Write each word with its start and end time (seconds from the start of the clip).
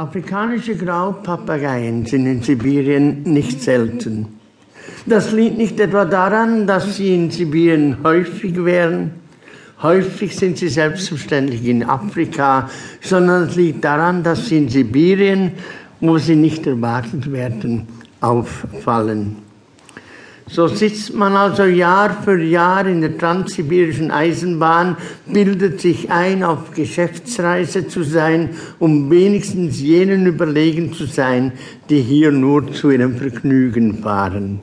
Afrikanische 0.00 0.76
Graupapageien 0.76 2.06
sind 2.06 2.24
in 2.26 2.40
Sibirien 2.40 3.24
nicht 3.24 3.60
selten. 3.60 4.28
Das 5.06 5.32
liegt 5.32 5.58
nicht 5.58 5.80
etwa 5.80 6.04
daran, 6.04 6.68
dass 6.68 6.98
sie 6.98 7.16
in 7.16 7.32
Sibirien 7.32 7.96
häufig 8.04 8.64
wären, 8.64 9.10
häufig 9.82 10.36
sind 10.36 10.56
sie 10.56 10.68
selbstverständlich 10.68 11.64
in 11.64 11.82
Afrika, 11.82 12.70
sondern 13.00 13.48
es 13.48 13.56
liegt 13.56 13.84
daran, 13.84 14.22
dass 14.22 14.46
sie 14.46 14.58
in 14.58 14.68
Sibirien, 14.68 15.54
wo 15.98 16.16
sie 16.16 16.36
nicht 16.36 16.64
erwartet 16.68 17.32
werden, 17.32 17.88
auffallen. 18.20 19.47
So 20.50 20.66
sitzt 20.66 21.14
man 21.14 21.36
also 21.36 21.64
Jahr 21.64 22.22
für 22.22 22.42
Jahr 22.42 22.86
in 22.86 23.02
der 23.02 23.18
transsibirischen 23.18 24.10
Eisenbahn, 24.10 24.96
bildet 25.26 25.80
sich 25.80 26.10
ein, 26.10 26.42
auf 26.42 26.72
Geschäftsreise 26.72 27.86
zu 27.86 28.02
sein, 28.02 28.50
um 28.78 29.10
wenigstens 29.10 29.78
jenen 29.78 30.26
überlegen 30.26 30.94
zu 30.94 31.04
sein, 31.04 31.52
die 31.90 32.00
hier 32.00 32.32
nur 32.32 32.72
zu 32.72 32.90
ihrem 32.90 33.16
Vergnügen 33.16 33.98
fahren. 33.98 34.60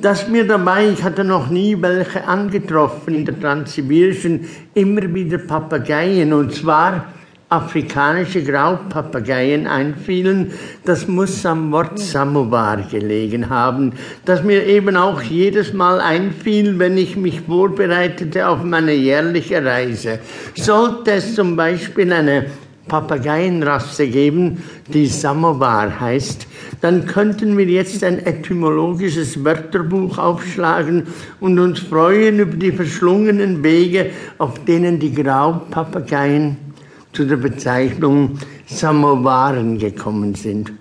Dass 0.00 0.28
mir 0.28 0.46
dabei, 0.46 0.90
ich 0.90 1.02
hatte 1.02 1.24
noch 1.24 1.50
nie 1.50 1.76
welche 1.80 2.26
angetroffen 2.26 3.14
in 3.14 3.24
der 3.24 3.38
transsibirischen, 3.38 4.46
immer 4.74 5.12
wieder 5.12 5.38
Papageien, 5.38 6.32
und 6.32 6.54
zwar 6.54 7.12
afrikanische 7.52 8.42
Graupapageien 8.42 9.66
einfielen, 9.66 10.52
das 10.84 11.06
muss 11.06 11.44
am 11.44 11.70
Wort 11.70 11.98
Samovar 11.98 12.78
gelegen 12.90 13.50
haben, 13.50 13.92
das 14.24 14.42
mir 14.42 14.66
eben 14.66 14.96
auch 14.96 15.20
jedes 15.20 15.74
Mal 15.74 16.00
einfiel, 16.00 16.78
wenn 16.78 16.96
ich 16.96 17.16
mich 17.16 17.42
vorbereitete 17.42 18.48
auf 18.48 18.64
meine 18.64 18.94
jährliche 18.94 19.62
Reise. 19.62 20.18
Sollte 20.54 21.12
es 21.12 21.34
zum 21.34 21.54
Beispiel 21.54 22.10
eine 22.10 22.46
Papageienrasse 22.88 24.08
geben, 24.08 24.62
die 24.88 25.06
Samovar 25.06 26.00
heißt, 26.00 26.46
dann 26.80 27.06
könnten 27.06 27.56
wir 27.56 27.66
jetzt 27.66 28.02
ein 28.02 28.18
etymologisches 28.26 29.44
Wörterbuch 29.44 30.18
aufschlagen 30.18 31.06
und 31.38 31.58
uns 31.58 31.80
freuen 31.80 32.40
über 32.40 32.56
die 32.56 32.72
verschlungenen 32.72 33.62
Wege, 33.62 34.10
auf 34.38 34.64
denen 34.64 34.98
die 34.98 35.14
Graupapageien 35.14 36.71
zu 37.12 37.24
der 37.26 37.36
Bezeichnung 37.36 38.38
Samowaren 38.66 39.78
gekommen 39.78 40.34
sind. 40.34 40.72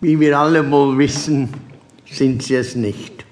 Wie 0.00 0.20
wir 0.20 0.38
alle 0.38 0.70
wohl 0.70 0.96
wissen, 0.98 1.48
sind 2.06 2.42
sie 2.42 2.54
es 2.54 2.76
nicht. 2.76 3.24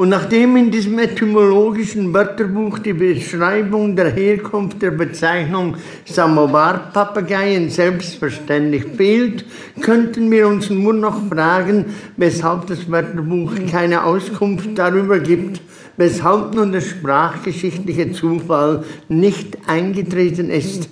Und 0.00 0.08
nachdem 0.08 0.56
in 0.56 0.70
diesem 0.70 0.98
etymologischen 0.98 2.14
Wörterbuch 2.14 2.78
die 2.78 2.94
Beschreibung 2.94 3.94
der 3.94 4.08
Herkunft 4.08 4.80
der 4.80 4.92
Bezeichnung 4.92 5.76
Samovar-Papageien 6.06 7.68
selbstverständlich 7.68 8.86
fehlt, 8.96 9.44
könnten 9.82 10.30
wir 10.30 10.48
uns 10.48 10.70
nur 10.70 10.94
noch 10.94 11.28
fragen, 11.28 11.84
weshalb 12.16 12.66
das 12.68 12.90
Wörterbuch 12.90 13.52
keine 13.70 14.04
Auskunft 14.04 14.70
darüber 14.74 15.18
gibt, 15.18 15.60
weshalb 15.98 16.54
nun 16.54 16.72
der 16.72 16.80
sprachgeschichtliche 16.80 18.10
Zufall 18.12 18.84
nicht 19.10 19.58
eingetreten 19.66 20.48
ist, 20.48 20.88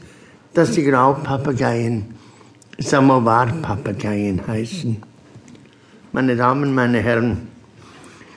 dass 0.53 0.73
die 0.73 0.85
Graupapageien 0.85 2.05
Samovar-Papageien 2.77 4.47
heißen. 4.47 4.99
Meine 6.13 6.37
Damen, 6.37 6.75
meine 6.75 6.99
Herren, 6.99 7.49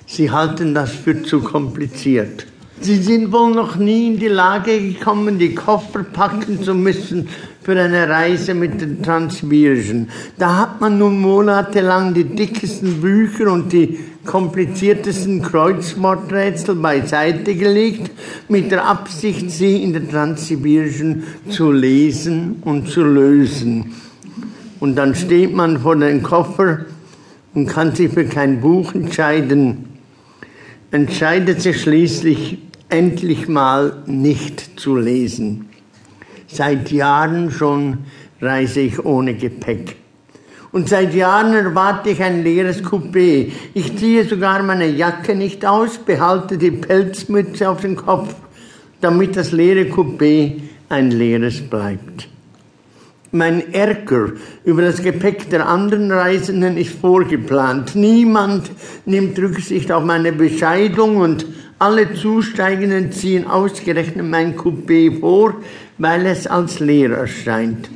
Sie 0.05 0.29
halten 0.29 0.73
das 0.73 0.91
für 0.91 1.23
zu 1.23 1.41
kompliziert. 1.41 2.47
Sie 2.83 2.97
sind 2.97 3.31
wohl 3.31 3.51
noch 3.51 3.75
nie 3.75 4.07
in 4.07 4.17
die 4.17 4.27
Lage 4.27 4.81
gekommen, 4.81 5.37
die 5.37 5.53
Koffer 5.53 6.03
packen 6.03 6.63
zu 6.63 6.73
müssen 6.73 7.27
für 7.61 7.79
eine 7.79 8.09
Reise 8.09 8.55
mit 8.55 8.81
den 8.81 9.03
Transvirgen. 9.03 10.09
Da 10.39 10.57
hat 10.57 10.81
man 10.81 10.97
nun 10.97 11.21
monatelang 11.21 12.15
die 12.15 12.23
dickesten 12.23 12.99
Bücher 12.99 13.51
und 13.51 13.71
die 13.71 13.99
kompliziertesten 14.25 15.43
Kreuzworträtsel 15.43 16.73
beiseite 16.73 17.53
gelegt, 17.53 18.09
mit 18.49 18.71
der 18.71 18.87
Absicht, 18.87 19.51
sie 19.51 19.83
in 19.83 19.93
der 19.93 20.09
Transsibirischen 20.09 21.23
zu 21.49 21.71
lesen 21.71 22.63
und 22.65 22.89
zu 22.89 23.03
lösen. 23.03 23.93
Und 24.79 24.95
dann 24.95 25.13
steht 25.13 25.53
man 25.53 25.81
vor 25.81 25.95
dem 25.95 26.23
Koffer 26.23 26.79
und 27.53 27.67
kann 27.67 27.93
sich 27.93 28.11
für 28.11 28.25
kein 28.25 28.59
Buch 28.59 28.95
entscheiden 28.95 29.90
entscheidet 30.91 31.61
sich 31.61 31.81
schließlich 31.81 32.57
endlich 32.89 33.47
mal 33.47 34.03
nicht 34.05 34.79
zu 34.79 34.97
lesen. 34.97 35.69
Seit 36.47 36.91
Jahren 36.91 37.49
schon 37.49 37.99
reise 38.41 38.81
ich 38.81 39.03
ohne 39.03 39.33
Gepäck. 39.33 39.95
Und 40.73 40.89
seit 40.89 41.13
Jahren 41.13 41.53
erwarte 41.53 42.09
ich 42.09 42.21
ein 42.21 42.43
leeres 42.43 42.83
Coupé. 42.83 43.51
Ich 43.73 43.97
ziehe 43.97 44.25
sogar 44.25 44.63
meine 44.63 44.87
Jacke 44.87 45.35
nicht 45.35 45.65
aus, 45.65 45.97
behalte 45.97 46.57
die 46.57 46.71
Pelzmütze 46.71 47.69
auf 47.69 47.81
den 47.81 47.95
Kopf, 47.95 48.35
damit 48.99 49.35
das 49.35 49.51
leere 49.51 49.89
Coupé 49.89 50.61
ein 50.89 51.11
leeres 51.11 51.61
bleibt. 51.61 52.27
Mein 53.33 53.73
Ärger 53.73 54.33
über 54.65 54.81
das 54.81 55.01
Gepäck 55.01 55.49
der 55.49 55.65
anderen 55.65 56.11
Reisenden 56.11 56.75
ist 56.75 56.99
vorgeplant. 56.99 57.95
Niemand 57.95 58.69
nimmt 59.05 59.39
Rücksicht 59.39 59.89
auf 59.89 60.03
meine 60.03 60.33
Bescheidung 60.33 61.15
und 61.15 61.45
alle 61.79 62.13
Zusteigenden 62.13 63.13
ziehen 63.13 63.47
ausgerechnet 63.47 64.25
mein 64.25 64.57
Coupé 64.57 65.17
vor, 65.19 65.55
weil 65.97 66.25
es 66.25 66.45
als 66.45 66.81
leer 66.81 67.11
erscheint. 67.11 67.89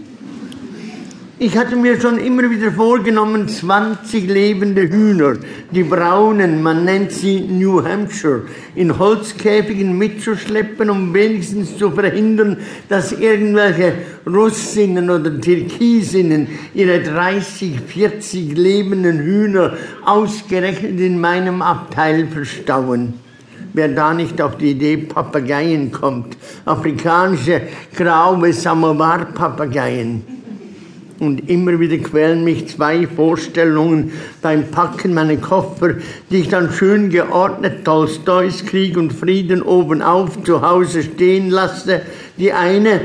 Ich 1.38 1.57
hatte 1.57 1.75
mir 1.75 2.00
schon 2.00 2.18
immer 2.18 2.50
wieder 2.50 2.72
vorgenommen, 2.72 3.50
20 3.50 4.25
lebende 4.25 4.84
Hühner, 4.90 5.35
die 5.69 5.84
braunen, 5.84 6.63
man 6.63 6.85
nennt 6.85 7.12
sie 7.12 7.41
New 7.41 7.84
Hampshire, 7.84 8.44
in 8.73 8.97
Holzkäfigen 8.97 9.97
mitzuschleppen, 9.97 10.90
um 10.90 11.13
wenigstens 11.13 11.78
zu 11.78 11.91
verhindern, 11.91 12.56
dass 12.88 13.12
irgendwelche 13.12 13.96
Russinnen 14.25 15.09
oder 15.09 15.41
Türkisinnen 15.41 16.47
ihre 16.73 17.01
30, 17.03 17.81
40 17.85 18.57
lebenden 18.57 19.19
Hühner 19.19 19.73
ausgerechnet 20.06 21.02
in 21.02 21.19
meinem 21.19 21.62
Abteil 21.62 22.28
verstauen. 22.28 23.16
Wer 23.73 23.90
da 23.90 24.13
nicht 24.13 24.41
auf 24.41 24.57
die 24.57 24.72
Idee 24.72 24.96
Papageien 24.96 25.91
kommt, 25.91 26.38
afrikanische 26.63 27.63
graue 27.94 28.53
Samovar-Papageien 28.53 30.34
und 31.20 31.50
immer 31.50 31.80
wieder 31.80 31.98
quälen 31.98 32.44
mich 32.44 32.68
zwei 32.68 33.08
Vorstellungen 33.08 34.12
beim 34.42 34.66
Packen 34.66 35.14
meiner 35.14 35.38
Koffer, 35.38 35.96
die 36.30 36.38
ich 36.38 36.50
dann 36.50 36.72
schön 36.72 37.09
geordnet 37.09 37.86
Tolstois 37.86 38.66
Krieg 38.66 38.98
und 38.98 39.14
Frieden 39.14 39.62
oben 39.62 40.02
auf 40.02 40.44
zu 40.44 40.62
Hause 40.62 41.03
stehen 41.03 41.50
lasse. 41.50 42.02
Die 42.38 42.52
eine, 42.52 43.02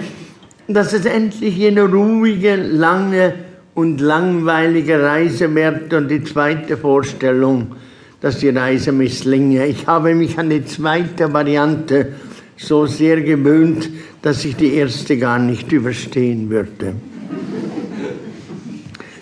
dass 0.67 0.93
es 0.93 1.05
endlich 1.05 1.57
jene 1.57 1.83
ruhige, 1.83 2.57
lange 2.57 3.35
und 3.75 4.01
langweilige 4.01 5.03
Reise 5.03 5.55
wird 5.55 5.93
und 5.95 6.09
die 6.09 6.25
zweite 6.25 6.77
Vorstellung, 6.77 7.77
dass 8.21 8.39
die 8.39 8.51
Reise 8.51 8.93
misslinge. 8.93 9.67
Ich 9.67 9.87
habe 9.87 10.15
mich 10.15 10.39
an 10.39 10.51
die 10.51 10.65
zweite 10.65 11.33
Variante 11.33 12.13
so 12.57 12.87
sehr 12.87 13.23
gewöhnt, 13.23 13.89
dass 14.23 14.45
ich 14.45 14.57
die 14.57 14.75
erste 14.75 15.17
gar 15.17 15.39
nicht 15.39 15.73
überstehen 15.73 16.51
würde. 16.51 16.95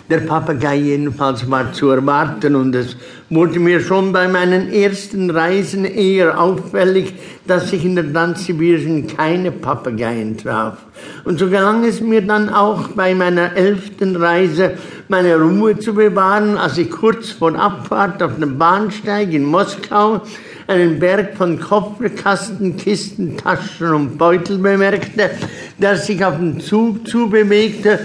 Der 0.09 0.21
Papagei 0.21 0.77
jedenfalls 0.77 1.47
war 1.51 1.71
zu 1.71 1.89
erwarten 1.89 2.55
und 2.55 2.73
es 2.73 2.95
wurde 3.29 3.59
mir 3.59 3.79
schon 3.79 4.11
bei 4.11 4.27
meinen 4.27 4.73
ersten 4.73 5.29
Reisen 5.29 5.85
eher 5.85 6.41
auffällig, 6.41 7.13
dass 7.45 7.71
ich 7.71 7.85
in 7.85 7.95
der 7.95 8.11
Transsibirischen 8.11 9.05
keine 9.05 9.51
Papageien 9.51 10.35
traf. 10.35 10.79
Und 11.25 11.37
so 11.37 11.47
gelang 11.47 11.83
es 11.83 12.01
mir 12.01 12.23
dann 12.23 12.49
auch 12.49 12.87
bei 12.87 13.13
meiner 13.13 13.55
elften 13.55 14.15
Reise, 14.15 14.71
meine 15.09 15.35
Ruhe 15.39 15.77
zu 15.77 15.93
bewahren, 15.93 16.57
als 16.57 16.79
ich 16.79 16.89
kurz 16.89 17.29
vor 17.29 17.53
Abfahrt 17.53 18.23
auf 18.23 18.39
dem 18.39 18.57
Bahnsteig 18.57 19.31
in 19.31 19.45
Moskau 19.45 20.21
einen 20.65 20.97
Berg 20.97 21.37
von 21.37 21.59
Kofferkasten, 21.59 22.77
Kisten, 22.77 23.37
Taschen 23.37 23.93
und 23.93 24.17
Beutel 24.17 24.57
bemerkte, 24.57 25.29
der 25.77 25.97
sich 25.97 26.25
auf 26.25 26.37
den 26.37 26.59
Zug 26.59 27.07
zubewegte 27.07 27.99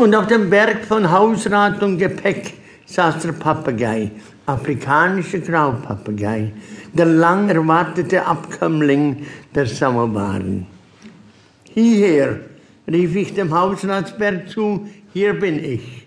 und 0.00 0.14
auf 0.14 0.26
dem 0.26 0.48
Berg 0.48 0.84
von 0.84 1.10
Hausrat 1.10 1.82
und 1.82 1.98
Gepäck 1.98 2.54
saß 2.86 3.22
der 3.22 3.32
Papagei, 3.32 4.10
afrikanische 4.46 5.40
Graupapagei, 5.40 6.52
der 6.92 7.06
lang 7.06 7.50
erwartete 7.50 8.24
Abkömmling 8.24 9.26
der 9.54 9.66
Samowaren. 9.66 10.66
Hierher, 11.64 12.40
rief 12.88 13.14
ich 13.14 13.34
dem 13.34 13.54
Hausratsberg 13.54 14.48
zu, 14.48 14.88
hier 15.12 15.38
bin 15.38 15.62
ich, 15.62 16.06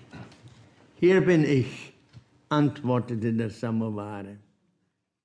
hier 1.00 1.22
bin 1.22 1.44
ich, 1.44 1.94
antwortete 2.50 3.32
der 3.32 3.50
Samoware. 3.50 4.43